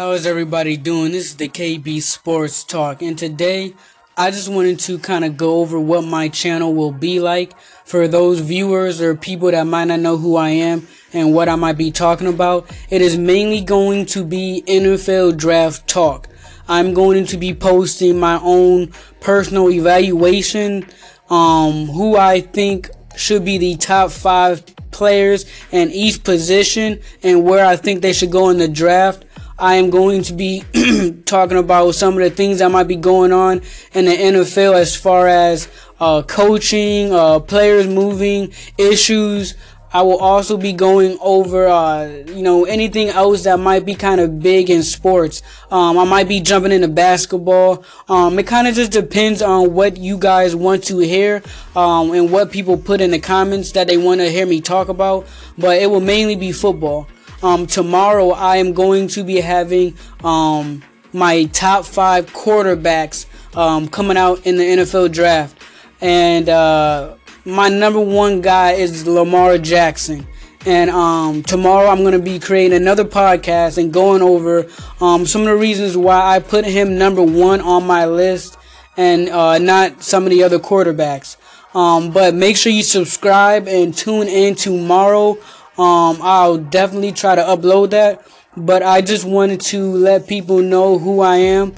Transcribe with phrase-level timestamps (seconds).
[0.00, 1.12] How is everybody doing?
[1.12, 3.74] This is the KB Sports Talk, and today
[4.16, 7.52] I just wanted to kind of go over what my channel will be like
[7.84, 11.56] for those viewers or people that might not know who I am and what I
[11.56, 12.74] might be talking about.
[12.88, 16.28] It is mainly going to be NFL draft talk.
[16.66, 20.86] I'm going to be posting my own personal evaluation,
[21.28, 22.88] um, who I think
[23.18, 28.30] should be the top five players in each position and where I think they should
[28.30, 29.26] go in the draft.
[29.60, 30.64] I am going to be
[31.26, 33.60] talking about some of the things that might be going on
[33.92, 35.68] in the NFL as far as
[36.00, 39.54] uh, coaching, uh, players moving, issues.
[39.92, 44.20] I will also be going over, uh, you know, anything else that might be kind
[44.20, 45.42] of big in sports.
[45.70, 47.84] Um, I might be jumping into basketball.
[48.08, 51.42] Um, it kind of just depends on what you guys want to hear,
[51.76, 54.88] um, and what people put in the comments that they want to hear me talk
[54.88, 55.26] about.
[55.58, 57.08] But it will mainly be football.
[57.42, 64.16] Um, tomorrow I am going to be having um, my top five quarterbacks um, coming
[64.16, 65.56] out in the NFL draft,
[66.00, 70.26] and uh, my number one guy is Lamar Jackson.
[70.66, 74.66] And um, tomorrow I'm going to be creating another podcast and going over
[75.00, 78.58] um, some of the reasons why I put him number one on my list
[78.98, 81.38] and uh, not some of the other quarterbacks.
[81.74, 85.38] Um, but make sure you subscribe and tune in tomorrow
[85.80, 90.98] um, I'll definitely try to upload that, but I just wanted to let people know
[90.98, 91.74] who I am,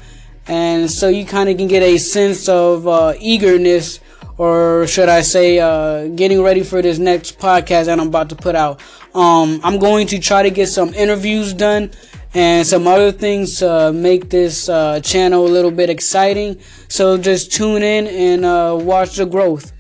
[0.49, 4.01] and so you kind of can get a sense of uh, eagerness,
[4.39, 8.35] or should I say, uh, getting ready for this next podcast that I'm about to
[8.35, 8.81] put out.
[9.15, 11.93] Um, I'm going to try to get some interviews done
[12.35, 16.59] and some other things to make this uh, channel a little bit exciting.
[16.89, 19.73] So just tune in and uh, watch the growth.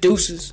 [0.00, 0.52] Deuces.